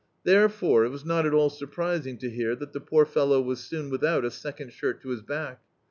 Therefore, 0.23 0.83
it 0.83 0.89
was 0.89 1.05
not 1.05 1.27
at 1.27 1.33
all 1.35 1.51
surprising 1.51 2.17
to 2.17 2.29
hear 2.31 2.55
that 2.55 2.73
the 2.73 2.79
poor 2.81 3.05
fellow 3.05 3.39
was 3.39 3.59
soon 3.59 3.91
without 3.91 4.25
a 4.25 4.31
second 4.31 4.73
shirt 4.73 4.99
to 5.03 5.09
his 5.09 5.21
back. 5.21 5.61